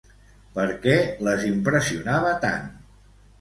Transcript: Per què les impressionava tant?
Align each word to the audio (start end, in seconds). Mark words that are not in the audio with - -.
Per 0.53 0.63
què 0.85 0.95
les 1.27 1.43
impressionava 1.49 2.33
tant? 2.47 2.67